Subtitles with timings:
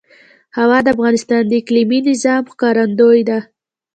[0.57, 3.39] هوا د افغانستان د اقلیمي نظام ښکارندوی ده.